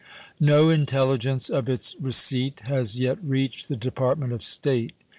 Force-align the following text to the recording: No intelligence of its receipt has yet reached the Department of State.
No 0.39 0.69
intelligence 0.69 1.47
of 1.47 1.69
its 1.69 1.95
receipt 2.01 2.61
has 2.61 2.99
yet 2.99 3.19
reached 3.23 3.67
the 3.67 3.75
Department 3.77 4.33
of 4.33 4.41
State. 4.41 4.95